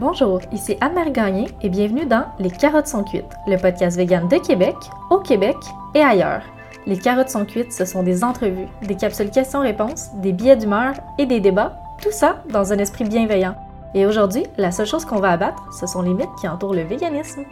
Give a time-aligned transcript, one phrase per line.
[0.00, 4.38] Bonjour, ici Anne-Marie Gagné et bienvenue dans Les carottes sont cuites, le podcast vegan de
[4.38, 4.74] Québec,
[5.10, 5.58] au Québec
[5.94, 6.40] et ailleurs.
[6.86, 11.26] Les carottes sont cuites, ce sont des entrevues, des capsules questions-réponses, des billets d'humeur et
[11.26, 13.54] des débats, tout ça dans un esprit bienveillant.
[13.94, 16.84] Et aujourd'hui, la seule chose qu'on va abattre, ce sont les mythes qui entourent le
[16.84, 17.44] véganisme.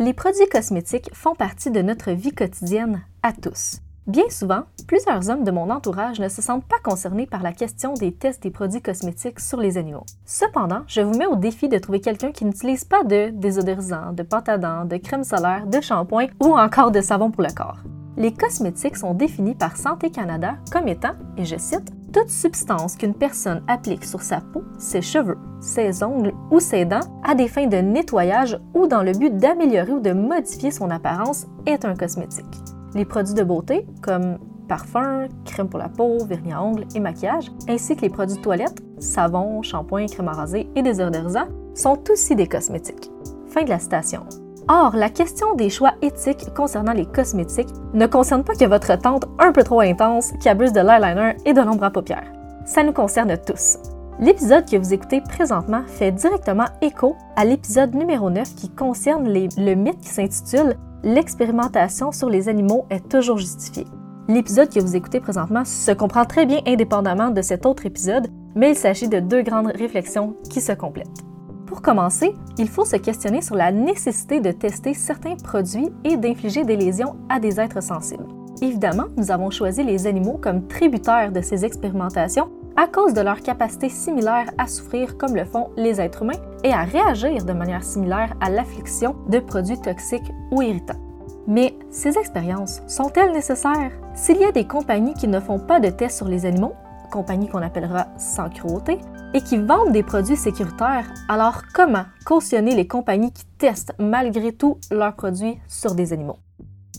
[0.00, 3.78] Les produits cosmétiques font partie de notre vie quotidienne à tous.
[4.06, 7.92] Bien souvent, plusieurs hommes de mon entourage ne se sentent pas concernés par la question
[7.94, 10.04] des tests des produits cosmétiques sur les animaux.
[10.24, 14.22] Cependant, je vous mets au défi de trouver quelqu'un qui n'utilise pas de désodorisant, de
[14.22, 17.78] pâte de crème solaire, de shampoing ou encore de savon pour le corps.
[18.16, 23.12] Les cosmétiques sont définis par Santé Canada comme étant, et je cite, toute substance qu'une
[23.12, 27.66] personne applique sur sa peau, ses cheveux, ses ongles ou ses dents à des fins
[27.66, 32.75] de nettoyage ou dans le but d'améliorer ou de modifier son apparence est un cosmétique.
[32.96, 37.52] Les produits de beauté, comme parfum, crème pour la peau, vernis à ongles et maquillage,
[37.68, 42.34] ainsi que les produits de toilette, savon, shampoing, crème à raser et désodorisants, sont aussi
[42.34, 43.10] des cosmétiques.
[43.48, 44.22] Fin de la citation.
[44.68, 49.26] Or, la question des choix éthiques concernant les cosmétiques ne concerne pas que votre tante
[49.38, 52.32] un peu trop intense qui abuse de l'eyeliner et de l'ombre à paupières.
[52.64, 53.76] Ça nous concerne tous.
[54.20, 59.74] L'épisode que vous écoutez présentement fait directement écho à l'épisode numéro 9 qui concerne le
[59.74, 60.76] mythe qui s'intitule
[61.06, 63.86] l'expérimentation sur les animaux est toujours justifiée.
[64.26, 68.26] L'épisode que vous écoutez présentement se comprend très bien indépendamment de cet autre épisode,
[68.56, 71.22] mais il s'agit de deux grandes réflexions qui se complètent.
[71.66, 76.64] Pour commencer, il faut se questionner sur la nécessité de tester certains produits et d'infliger
[76.64, 78.26] des lésions à des êtres sensibles.
[78.60, 83.42] Évidemment, nous avons choisi les animaux comme tributaires de ces expérimentations à cause de leur
[83.42, 87.84] capacité similaire à souffrir comme le font les êtres humains et à réagir de manière
[87.84, 90.98] similaire à l'affliction de produits toxiques ou irritants.
[91.46, 93.92] Mais ces expériences sont-elles nécessaires?
[94.14, 96.74] S'il y a des compagnies qui ne font pas de tests sur les animaux,
[97.12, 98.98] compagnies qu'on appellera sans cruauté,
[99.32, 104.78] et qui vendent des produits sécuritaires, alors comment cautionner les compagnies qui testent malgré tout
[104.90, 106.38] leurs produits sur des animaux?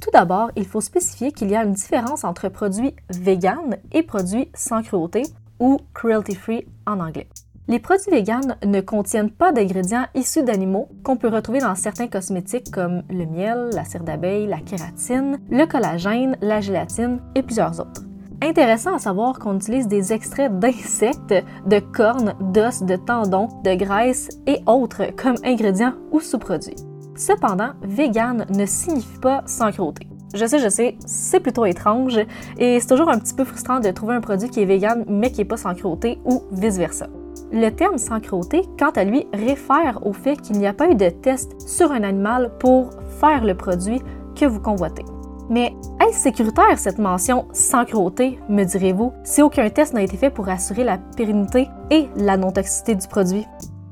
[0.01, 4.49] Tout d'abord, il faut spécifier qu'il y a une différence entre produits vegan et produits
[4.53, 5.23] sans cruauté
[5.59, 7.28] ou cruelty-free en anglais.
[7.69, 12.72] Les produits véganes ne contiennent pas d'ingrédients issus d'animaux qu'on peut retrouver dans certains cosmétiques
[12.72, 18.03] comme le miel, la cire d'abeille, la kératine, le collagène, la gélatine et plusieurs autres.
[18.41, 21.33] Intéressant à savoir qu'on utilise des extraits d'insectes,
[21.66, 26.75] de cornes, d'os, de tendons, de graisse et autres comme ingrédients ou sous-produits.
[27.17, 30.07] Cependant, vegan ne signifie pas sans cruauté.
[30.34, 32.19] Je sais, je sais, c'est plutôt étrange
[32.57, 35.31] et c'est toujours un petit peu frustrant de trouver un produit qui est vegan mais
[35.31, 37.07] qui n'est pas sans cruauté ou vice-versa.
[37.52, 40.96] Le terme sans cruauté, quant à lui, réfère au fait qu'il n'y a pas eu
[40.96, 44.02] de test sur un animal pour faire le produit
[44.35, 45.06] que vous convoitez.
[45.50, 45.74] Mais
[46.06, 50.50] est-ce sécuritaire cette mention sans cruauté, me direz-vous, si aucun test n'a été fait pour
[50.50, 53.46] assurer la pérennité et la non-toxicité du produit?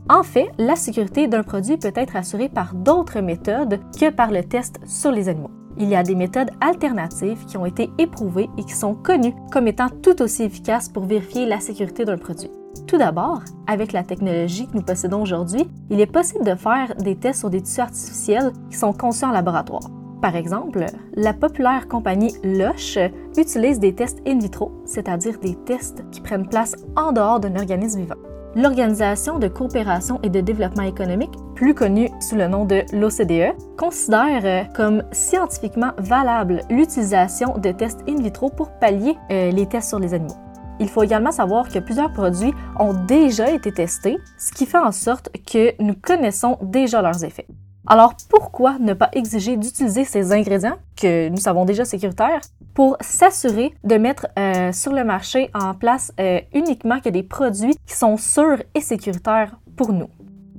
[0.10, 4.44] En fait, la sécurité d'un produit peut être assurée par d'autres méthodes que par le
[4.44, 5.50] test sur les animaux.
[5.78, 9.68] Il y a des méthodes alternatives qui ont été éprouvées et qui sont connues comme
[9.68, 12.52] étant tout aussi efficaces pour vérifier la sécurité d'un produit.
[12.88, 17.16] Tout d'abord, avec la technologie que nous possédons aujourd'hui, il est possible de faire des
[17.16, 19.90] tests sur des tissus artificiels qui sont conçus en laboratoire.
[20.22, 22.98] Par exemple, la populaire compagnie Lush
[23.38, 28.02] utilise des tests in vitro, c'est-à-dire des tests qui prennent place en dehors d'un organisme
[28.02, 28.16] vivant
[28.56, 34.42] l'Organisation de coopération et de développement économique, plus connue sous le nom de l'OCDE, considère
[34.46, 40.00] euh, comme scientifiquement valable l'utilisation de tests in vitro pour pallier euh, les tests sur
[40.00, 40.45] les animaux.
[40.80, 44.92] Il faut également savoir que plusieurs produits ont déjà été testés, ce qui fait en
[44.92, 47.48] sorte que nous connaissons déjà leurs effets.
[47.88, 52.42] Alors pourquoi ne pas exiger d'utiliser ces ingrédients que nous savons déjà sécuritaires
[52.74, 57.76] pour s'assurer de mettre euh, sur le marché en place euh, uniquement que des produits
[57.86, 60.10] qui sont sûrs et sécuritaires pour nous?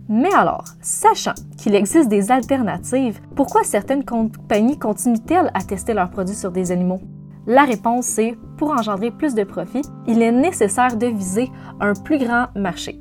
[0.09, 6.37] Mais alors, sachant qu'il existe des alternatives, pourquoi certaines compagnies continuent-elles à tester leurs produits
[6.37, 7.01] sur des animaux?
[7.47, 12.19] La réponse c'est pour engendrer plus de profit, il est nécessaire de viser un plus
[12.19, 12.99] grand marché.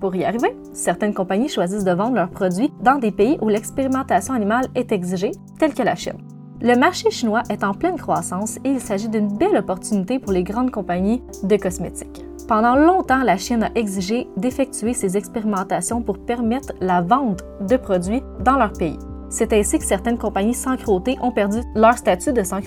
[0.00, 4.34] Pour y arriver, certaines compagnies choisissent de vendre leurs produits dans des pays où l'expérimentation
[4.34, 6.18] animale est exigée, tels que la Chine.
[6.60, 10.42] Le marché chinois est en pleine croissance et il s'agit d'une belle opportunité pour les
[10.42, 12.24] grandes compagnies de cosmétiques.
[12.48, 18.22] Pendant longtemps, la Chine a exigé d'effectuer ces expérimentations pour permettre la vente de produits
[18.44, 18.98] dans leur pays.
[19.30, 22.60] C'est ainsi que certaines compagnies sans ont perdu leur statut de sans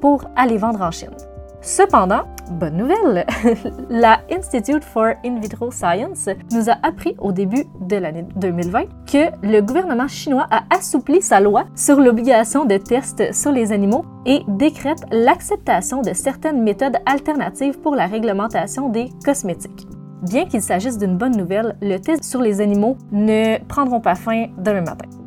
[0.00, 1.14] pour aller vendre en Chine.
[1.60, 2.22] Cependant,
[2.52, 3.26] bonne nouvelle,
[3.90, 9.30] la Institute for In Vitro Science nous a appris au début de l'année 2020 que
[9.42, 14.42] le gouvernement chinois a assoupli sa loi sur l'obligation de tests sur les animaux et
[14.46, 19.88] décrète l'acceptation de certaines méthodes alternatives pour la réglementation des cosmétiques.
[20.22, 24.46] Bien qu'il s'agisse d'une bonne nouvelle, le test sur les animaux ne prendront pas fin
[24.58, 25.17] demain matin.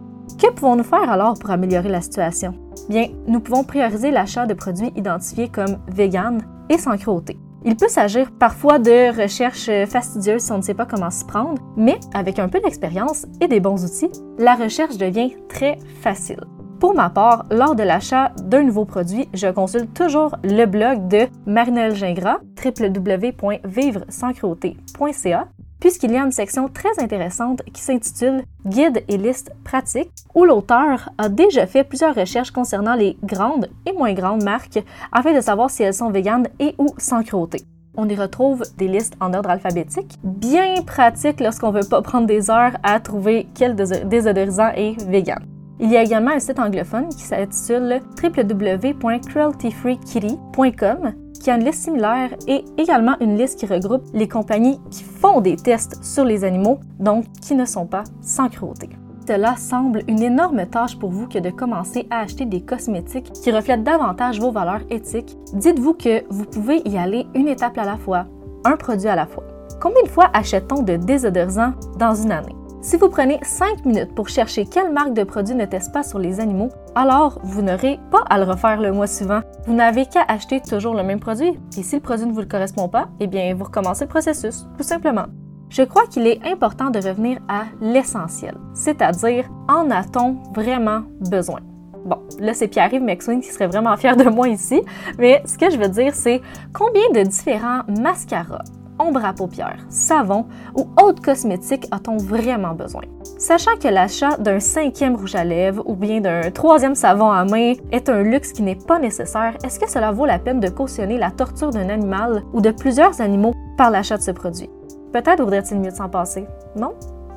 [0.41, 2.55] Que pouvons-nous faire alors pour améliorer la situation?
[2.89, 7.37] Bien, nous pouvons prioriser l'achat de produits identifiés comme vegan et sans cruauté.
[7.63, 11.61] Il peut s'agir parfois de recherches fastidieuses si on ne sait pas comment s'y prendre,
[11.77, 14.09] mais avec un peu d'expérience et des bons outils,
[14.39, 16.43] la recherche devient très facile.
[16.79, 21.27] Pour ma part, lors de l'achat d'un nouveau produit, je consulte toujours le blog de
[21.45, 25.47] Marinelle Gingras, www.vivresanscruauté.ca,
[25.81, 31.09] puisqu'il y a une section très intéressante qui s'intitule Guide et liste pratique, où l'auteur
[31.17, 34.81] a déjà fait plusieurs recherches concernant les grandes et moins grandes marques
[35.11, 37.63] afin de savoir si elles sont véganes et ou sans cruauté.
[37.97, 42.49] On y retrouve des listes en ordre alphabétique, bien pratiques lorsqu'on veut pas prendre des
[42.49, 45.45] heures à trouver quel désodorisant est vegan.
[45.79, 52.31] Il y a également un site anglophone qui s'intitule www.crueltyfreekitty.com qui a une liste similaire
[52.47, 56.79] et également une liste qui regroupe les compagnies qui font des tests sur les animaux,
[56.99, 58.89] donc qui ne sont pas sans cruauté.
[59.27, 63.51] Cela semble une énorme tâche pour vous que de commencer à acheter des cosmétiques qui
[63.51, 65.37] reflètent davantage vos valeurs éthiques.
[65.53, 68.25] Dites-vous que vous pouvez y aller une étape à la fois,
[68.65, 69.43] un produit à la fois.
[69.79, 72.55] Combien de fois achète-t-on de désodorisants dans une année?
[72.83, 76.17] Si vous prenez 5 minutes pour chercher quelle marque de produit ne teste pas sur
[76.17, 79.41] les animaux, alors vous n'aurez pas à le refaire le mois suivant.
[79.67, 81.59] Vous n'avez qu'à acheter toujours le même produit.
[81.77, 84.83] Et si le produit ne vous correspond pas, eh bien, vous recommencez le processus, tout
[84.83, 85.25] simplement.
[85.69, 91.59] Je crois qu'il est important de revenir à l'essentiel, c'est-à-dire en a-t-on vraiment besoin?
[92.03, 94.81] Bon, là, c'est Pierre-Yves McSween qui serait vraiment fier de moi ici,
[95.19, 96.41] mais ce que je veux dire, c'est
[96.73, 98.63] combien de différents mascaras,
[99.01, 100.45] ombre à paupières, savon
[100.75, 103.03] ou autres cosmétiques a-t-on vraiment besoin?
[103.37, 107.73] Sachant que l'achat d'un cinquième rouge à lèvres ou bien d'un troisième savon à main
[107.91, 111.17] est un luxe qui n'est pas nécessaire, est-ce que cela vaut la peine de cautionner
[111.17, 114.69] la torture d'un animal ou de plusieurs animaux par l'achat de ce produit?
[115.11, 116.45] Peut-être vaudrait-il mieux s'en passer,
[116.75, 116.93] non?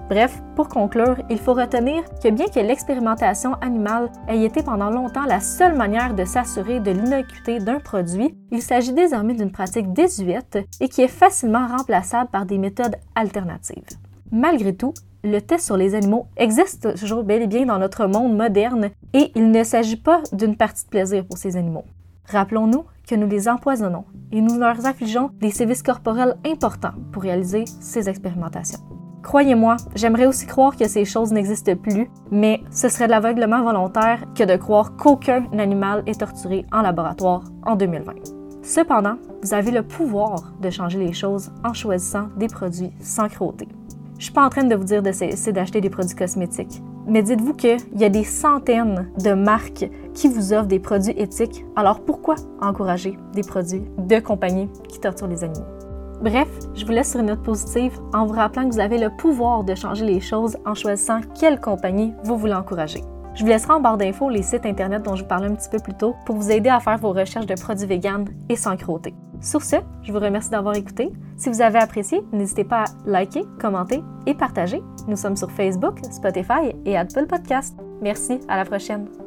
[0.08, 5.24] Bref, pour conclure, il faut retenir que bien que l'expérimentation animale ait été pendant longtemps
[5.24, 10.58] la seule manière de s'assurer de l'innocuité d'un produit, il s'agit désormais d'une pratique désuète
[10.80, 13.82] et qui est facilement remplaçable par des méthodes alternatives.
[14.30, 14.92] Malgré tout,
[15.22, 19.32] le test sur les animaux existe toujours bel et bien dans notre monde moderne et
[19.34, 21.84] il ne s'agit pas d'une partie de plaisir pour ces animaux.
[22.28, 27.64] Rappelons-nous que nous les empoisonnons et nous leur affligeons des sévices corporels importants pour réaliser
[27.80, 28.80] ces expérimentations.
[29.24, 34.22] Croyez-moi, j'aimerais aussi croire que ces choses n'existent plus, mais ce serait de l'aveuglement volontaire
[34.34, 38.12] que de croire qu'aucun animal est torturé en laboratoire en 2020.
[38.62, 43.66] Cependant, vous avez le pouvoir de changer les choses en choisissant des produits sans cruauté.
[44.18, 47.22] Je suis pas en train de vous dire de cesser d'acheter des produits cosmétiques, mais
[47.22, 52.00] dites-vous qu'il y a des centaines de marques qui vous offrent des produits éthiques, alors
[52.00, 55.73] pourquoi encourager des produits de compagnies qui torturent les animaux?
[56.24, 59.10] Bref, je vous laisse sur une note positive en vous rappelant que vous avez le
[59.10, 63.02] pouvoir de changer les choses en choisissant quelle compagnie vous voulez encourager.
[63.34, 65.68] Je vous laisserai en barre d'infos les sites internet dont je vous parlais un petit
[65.68, 68.74] peu plus tôt pour vous aider à faire vos recherches de produits véganes et sans
[68.78, 69.12] cruauté.
[69.42, 71.12] Sur ce, je vous remercie d'avoir écouté.
[71.36, 74.82] Si vous avez apprécié, n'hésitez pas à liker, commenter et partager.
[75.06, 77.76] Nous sommes sur Facebook, Spotify et Apple Podcast.
[78.00, 79.23] Merci, à la prochaine.